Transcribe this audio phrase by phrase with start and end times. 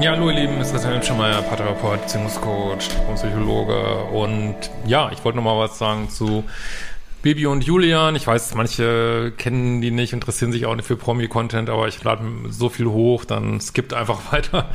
[0.00, 5.36] Ja, hallo ihr Lieben, es ist Christian Schemeier, Paartherapeut, Beziehungscoach, Psychologe und ja, ich wollte
[5.36, 6.44] nochmal was sagen zu
[7.22, 8.16] Bibi und Julian.
[8.16, 12.24] Ich weiß, manche kennen die nicht, interessieren sich auch nicht für Promi-Content, aber ich lade
[12.50, 14.68] so viel hoch, dann skippt einfach weiter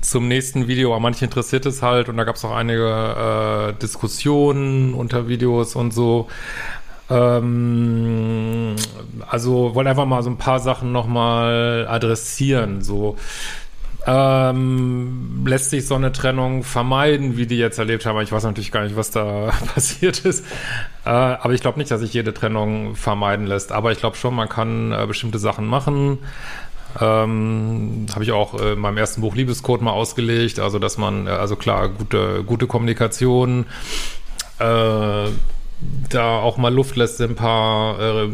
[0.00, 0.90] zum nächsten Video.
[0.90, 5.76] Aber manche interessiert es halt und da gab es auch einige äh, Diskussionen unter Videos
[5.76, 6.28] und so.
[7.08, 8.76] Ähm,
[9.28, 13.16] also wollte einfach mal so ein paar Sachen nochmal adressieren, so
[14.06, 18.20] ähm, lässt sich so eine Trennung vermeiden, wie die jetzt erlebt haben.
[18.20, 20.44] Ich weiß natürlich gar nicht, was da passiert ist.
[21.04, 23.72] Äh, aber ich glaube nicht, dass sich jede Trennung vermeiden lässt.
[23.72, 26.18] Aber ich glaube schon, man kann äh, bestimmte Sachen machen.
[27.00, 30.58] Ähm, habe ich auch äh, in meinem ersten Buch Liebescode mal ausgelegt.
[30.58, 33.66] Also, dass man, äh, also klar, gute, gute Kommunikation,
[34.58, 35.28] äh,
[36.10, 38.28] da auch mal Luft lässt, ein paar äh,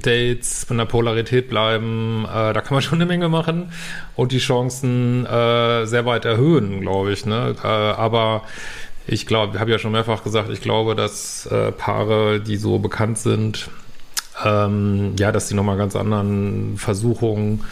[0.00, 3.72] Dates von der Polarität bleiben, äh, da kann man schon eine Menge machen
[4.16, 7.24] und die Chancen äh, sehr weit erhöhen, glaube ich.
[7.24, 7.54] Ne?
[7.62, 8.42] Äh, aber
[9.06, 13.18] ich glaube, habe ja schon mehrfach gesagt, ich glaube, dass äh, Paare, die so bekannt
[13.18, 13.70] sind,
[14.44, 17.64] ähm, ja, dass die nochmal ganz anderen Versuchungen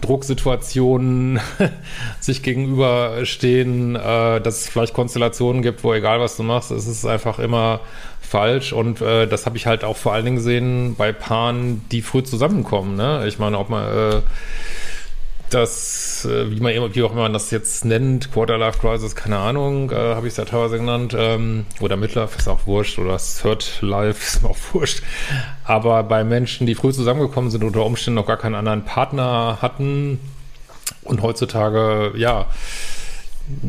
[0.00, 1.40] Drucksituationen
[2.20, 7.04] sich gegenüberstehen, äh, dass es vielleicht Konstellationen gibt, wo egal was du machst, es ist
[7.04, 7.80] einfach immer
[8.20, 8.72] falsch.
[8.72, 12.22] Und äh, das habe ich halt auch vor allen Dingen gesehen bei Paaren, die früh
[12.22, 12.96] zusammenkommen.
[12.96, 13.24] Ne?
[13.26, 14.20] Ich meine, ob man äh,
[15.50, 19.38] das, äh, wie man wie auch immer man das jetzt nennt, Quarter Life Crisis, keine
[19.38, 23.16] Ahnung, äh, habe ich es ja teilweise genannt, ähm, oder Midlife ist auch wurscht, oder
[23.18, 25.02] Third Life ist auch wurscht.
[25.64, 30.20] Aber bei Menschen, die früh zusammengekommen sind, unter Umständen noch gar keinen anderen Partner hatten
[31.02, 32.46] und heutzutage, ja,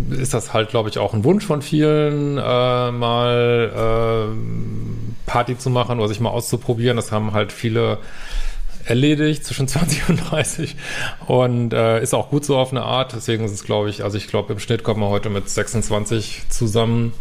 [0.10, 5.70] ist das halt, glaube ich, auch ein Wunsch von vielen, äh, mal äh, Party zu
[5.70, 6.98] machen oder sich mal auszuprobieren.
[6.98, 8.00] Das haben halt viele
[8.86, 10.76] erledigt zwischen 20 und 30
[11.28, 13.14] und äh, ist auch gut so auf eine Art.
[13.14, 16.44] Deswegen ist es, glaube ich, also ich glaube, im Schnitt kommen wir heute mit 26
[16.50, 17.14] zusammen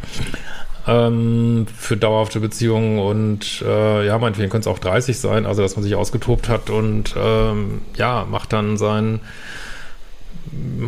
[0.87, 2.99] ähm, für dauerhafte Beziehungen.
[2.99, 6.71] Und äh, ja, meinetwegen könnte es auch 30 sein, also dass man sich ausgetobt hat
[6.71, 9.21] und ähm, ja, macht dann sein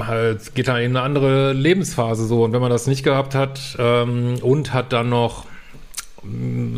[0.00, 2.44] halt geht dann in eine andere Lebensphase so.
[2.44, 5.46] Und wenn man das nicht gehabt hat ähm, und hat dann noch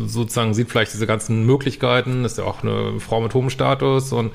[0.07, 4.31] sozusagen sieht vielleicht diese ganzen Möglichkeiten, ist ja auch eine Frau mit hohem Status und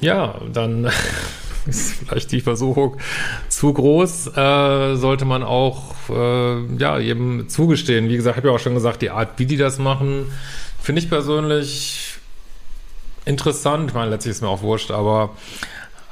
[0.00, 0.84] ja, dann
[1.66, 2.96] ist vielleicht die Versuchung
[3.48, 8.08] zu groß, äh, sollte man auch äh, ja jedem zugestehen.
[8.08, 10.26] Wie gesagt, habe ja auch schon gesagt, die Art, wie die das machen,
[10.80, 12.18] finde ich persönlich
[13.24, 13.90] interessant.
[13.90, 15.30] Ich meine, letztlich ist mir auch wurscht, aber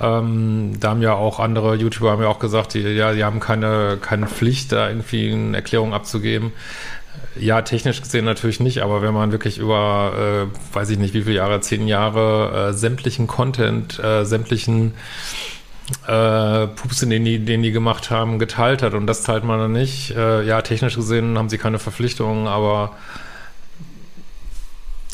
[0.00, 3.41] ähm, da haben ja auch andere YouTuber haben ja auch gesagt, die, ja, die haben
[3.41, 6.53] keine, keine Pflicht, da irgendwie eine Erklärung abzugeben.
[7.38, 11.22] Ja, technisch gesehen natürlich nicht, aber wenn man wirklich über, äh, weiß ich nicht, wie
[11.22, 14.94] viele Jahre, zehn Jahre, äh, sämtlichen Content, äh, sämtlichen
[16.06, 19.72] äh, Pups, den die, den die gemacht haben, geteilt hat und das teilt man dann
[19.72, 20.12] nicht.
[20.16, 22.97] Äh, ja, technisch gesehen haben sie keine Verpflichtungen, aber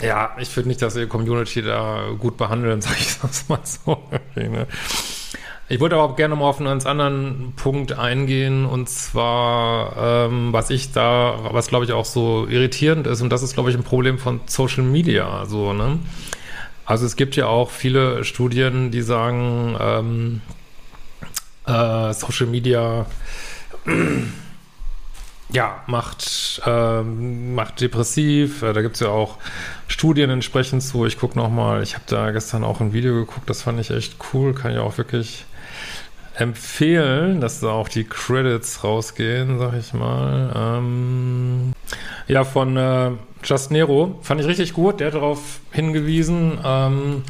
[0.00, 4.02] ja, ich finde nicht, dass ihr Community da gut behandeln, sage ich das mal so.
[5.68, 10.52] Ich wollte aber auch gerne mal auf einen ganz anderen Punkt eingehen und zwar, ähm,
[10.52, 13.76] was ich da, was glaube ich auch so irritierend ist und das ist glaube ich
[13.76, 15.98] ein Problem von Social Media, so, ne?
[16.84, 20.40] Also es gibt ja auch viele Studien, die sagen, ähm,
[21.66, 23.06] äh, Social Media
[25.52, 28.62] ja, macht, ähm, macht depressiv.
[28.62, 29.38] Äh, da gibt's ja auch
[29.86, 31.06] Studien entsprechend zu.
[31.06, 34.16] Ich gucke nochmal, ich habe da gestern auch ein Video geguckt, das fand ich echt
[34.32, 34.54] cool.
[34.54, 35.44] Kann ich auch wirklich
[36.36, 40.52] empfehlen, dass da auch die Credits rausgehen, sag ich mal.
[40.54, 41.72] Ähm,
[42.28, 43.10] ja, von äh,
[43.44, 45.00] Just Nero fand ich richtig gut.
[45.00, 47.22] Der hat darauf hingewiesen, ähm,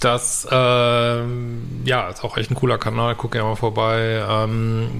[0.00, 4.22] Das, ähm, ja, ist auch echt ein cooler Kanal, guck ja mal vorbei.
[4.28, 4.90] Ähm,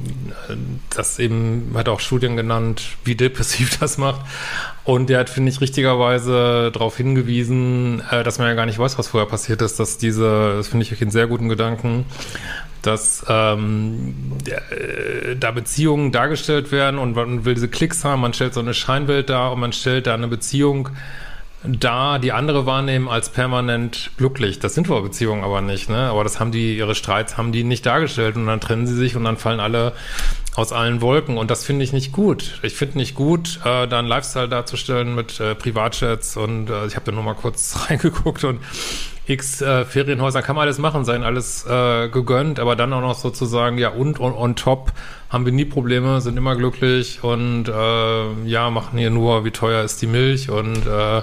[0.90, 4.22] das eben hat auch Studien genannt, wie depressiv das macht.
[4.82, 8.98] Und der hat, finde ich, richtigerweise darauf hingewiesen, äh, dass man ja gar nicht weiß,
[8.98, 12.04] was vorher passiert ist, dass diese, das finde ich einen sehr guten Gedanken,
[12.88, 14.14] dass ähm,
[14.46, 18.72] äh, da Beziehungen dargestellt werden und man will diese Klicks haben, man stellt so eine
[18.72, 20.88] Scheinwelt dar und man stellt da eine Beziehung
[21.64, 24.60] da die andere wahrnehmen als permanent glücklich.
[24.60, 26.08] Das sind wohl Beziehungen aber nicht, ne?
[26.08, 29.16] Aber das haben die, ihre Streits haben die nicht dargestellt und dann trennen sie sich
[29.16, 29.92] und dann fallen alle
[30.54, 32.60] aus allen Wolken und das finde ich nicht gut.
[32.62, 36.94] Ich finde nicht gut, äh, da einen Lifestyle darzustellen mit äh, Privatjets und äh, ich
[36.94, 38.60] habe da nur mal kurz reingeguckt und
[39.28, 43.14] x äh, Ferienhäuser kann man alles machen, sein alles äh, gegönnt, aber dann auch noch
[43.14, 44.92] sozusagen, ja, und on, on top
[45.28, 49.84] haben wir nie Probleme, sind immer glücklich und äh, ja, machen hier nur, wie teuer
[49.84, 51.22] ist die Milch und äh,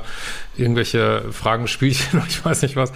[0.56, 2.94] irgendwelche Fragen, Spielchen, ich weiß nicht was.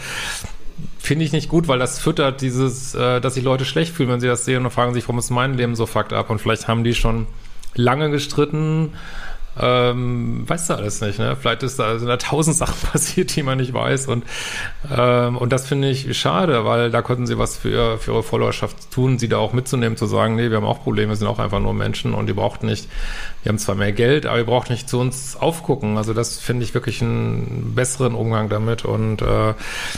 [0.99, 4.19] Finde ich nicht gut, weil das füttert dieses, äh, dass sich Leute schlecht fühlen, wenn
[4.19, 6.67] sie das sehen und fragen sich, warum ist mein Leben so fucked up und vielleicht
[6.67, 7.25] haben die schon
[7.73, 8.93] lange gestritten,
[9.59, 11.35] ähm, weißt du alles nicht, ne?
[11.39, 14.23] Vielleicht ist da, sind da tausend Sachen passiert, die man nicht weiß und,
[14.95, 18.91] ähm, und das finde ich schade, weil da konnten sie was für, für ihre Followerschaft
[18.91, 21.39] tun, sie da auch mitzunehmen, zu sagen, nee, wir haben auch Probleme, wir sind auch
[21.39, 22.87] einfach nur Menschen und ihr braucht nicht,
[23.43, 25.97] wir haben zwar mehr Geld, aber ihr braucht nicht zu uns aufgucken.
[25.97, 29.53] Also das finde ich wirklich einen besseren Umgang damit und äh,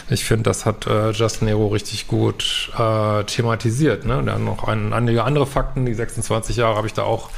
[0.09, 4.17] ich finde, das hat äh, Justin Nero richtig gut äh, thematisiert, ne?
[4.17, 7.29] Und dann noch ein, einige andere Fakten, die 26 Jahre habe ich da auch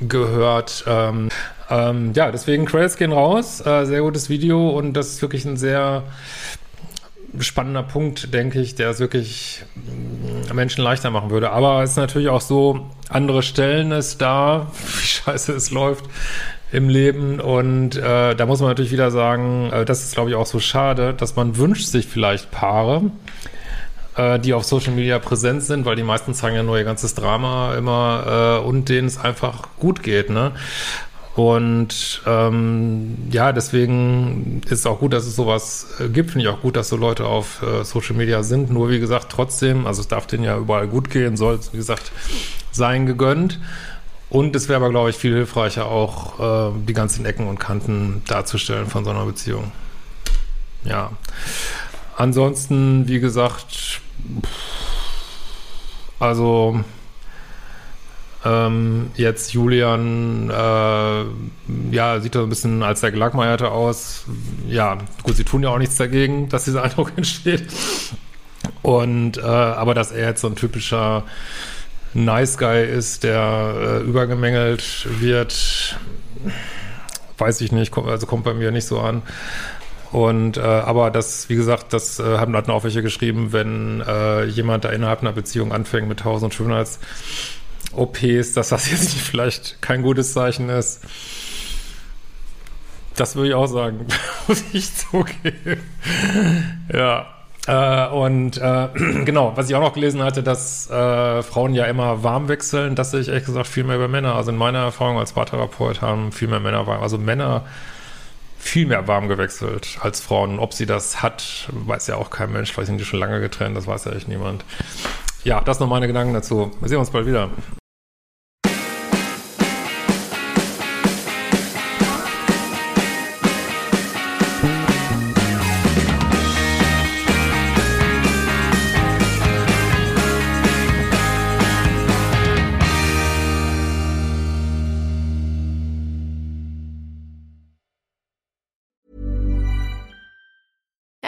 [0.00, 0.84] gehört.
[0.86, 1.28] Ähm,
[1.70, 3.64] ähm, ja, deswegen Credits gehen raus.
[3.64, 6.02] Äh, sehr gutes Video und das ist wirklich ein sehr
[7.38, 11.50] spannender Punkt, denke ich, der es wirklich mm, Menschen leichter machen würde.
[11.50, 16.04] Aber es ist natürlich auch so, andere Stellen ist da, wie scheiße es läuft
[16.72, 17.40] im Leben.
[17.40, 20.58] Und äh, da muss man natürlich wieder sagen, äh, das ist, glaube ich, auch so
[20.58, 23.02] schade, dass man wünscht sich vielleicht Paare,
[24.16, 27.14] äh, die auf Social Media präsent sind, weil die meisten zeigen ja nur ihr ganzes
[27.14, 30.52] Drama immer äh, und denen es einfach gut geht, ne?
[31.34, 36.32] Und ähm, ja, deswegen ist es auch gut, dass es sowas äh, gibt.
[36.32, 38.70] Finde ich auch gut, dass so Leute auf äh, Social Media sind.
[38.70, 42.12] Nur wie gesagt, trotzdem, also es darf denen ja überall gut gehen, soll, wie gesagt,
[42.70, 43.58] sein gegönnt.
[44.28, 48.22] Und es wäre aber, glaube ich, viel hilfreicher, auch äh, die ganzen Ecken und Kanten
[48.26, 49.72] darzustellen von so einer Beziehung.
[50.84, 51.12] Ja.
[52.16, 53.91] Ansonsten, wie gesagt,
[56.18, 56.84] also
[58.44, 64.24] ähm, jetzt Julian, äh, ja, sieht so ein bisschen als der Gelackmeierte aus.
[64.68, 67.66] Ja, gut, sie tun ja auch nichts dagegen, dass dieser Eindruck entsteht.
[68.82, 71.24] Und, äh, aber dass er jetzt so ein typischer
[72.14, 75.96] Nice Guy ist, der äh, übergemängelt wird,
[77.38, 79.22] weiß ich nicht, also kommt bei mir nicht so an.
[80.12, 84.44] Und äh, aber das, wie gesagt, das äh, haben hatten auch welche geschrieben, wenn äh,
[84.44, 90.34] jemand da innerhalb einer Beziehung anfängt mit tausend Schönheits-OPs, dass das jetzt vielleicht kein gutes
[90.34, 91.00] Zeichen ist.
[93.16, 94.06] Das würde ich auch sagen,
[94.48, 95.80] muss ich zugeben.
[96.92, 97.26] ja.
[97.66, 98.88] Äh, und äh,
[99.24, 103.12] genau, was ich auch noch gelesen hatte, dass äh, Frauen ja immer warm wechseln, das
[103.12, 104.36] sehe ich ehrlich gesagt viel mehr bei Männern.
[104.36, 107.02] Also in meiner Erfahrung als Paartherapeut haben viel mehr Männer warm.
[107.02, 107.64] Also Männer
[108.62, 110.60] viel mehr warm gewechselt als Frauen.
[110.60, 112.72] Ob sie das hat, weiß ja auch kein Mensch.
[112.72, 114.64] Vielleicht sind die schon lange getrennt, das weiß ja echt niemand.
[115.42, 116.70] Ja, das noch meine Gedanken dazu.
[116.80, 117.50] Wir sehen uns bald wieder.